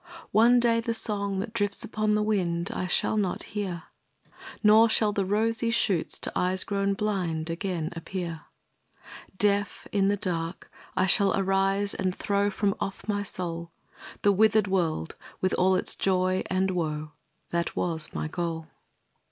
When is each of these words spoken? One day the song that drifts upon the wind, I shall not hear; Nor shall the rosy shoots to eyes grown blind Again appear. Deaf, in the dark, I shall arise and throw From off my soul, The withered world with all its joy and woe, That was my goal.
One 0.31 0.59
day 0.59 0.79
the 0.79 0.95
song 0.95 1.37
that 1.41 1.53
drifts 1.53 1.83
upon 1.83 2.15
the 2.15 2.23
wind, 2.23 2.71
I 2.73 2.87
shall 2.87 3.17
not 3.17 3.43
hear; 3.53 3.83
Nor 4.63 4.89
shall 4.89 5.13
the 5.13 5.25
rosy 5.27 5.69
shoots 5.69 6.17
to 6.21 6.31
eyes 6.35 6.63
grown 6.63 6.95
blind 6.95 7.51
Again 7.51 7.91
appear. 7.95 8.45
Deaf, 9.37 9.85
in 9.91 10.07
the 10.07 10.17
dark, 10.17 10.71
I 10.97 11.05
shall 11.05 11.37
arise 11.37 11.93
and 11.93 12.15
throw 12.15 12.49
From 12.49 12.73
off 12.79 13.07
my 13.07 13.21
soul, 13.21 13.73
The 14.23 14.31
withered 14.31 14.65
world 14.67 15.13
with 15.39 15.53
all 15.53 15.75
its 15.75 15.93
joy 15.93 16.41
and 16.47 16.71
woe, 16.71 17.11
That 17.51 17.75
was 17.75 18.09
my 18.11 18.27
goal. 18.27 18.69